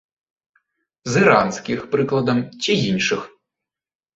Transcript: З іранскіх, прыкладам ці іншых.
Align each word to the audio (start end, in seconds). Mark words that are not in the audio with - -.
З 1.15 1.21
іранскіх, 1.25 1.79
прыкладам 1.91 2.39
ці 2.61 2.73
іншых. 2.89 3.21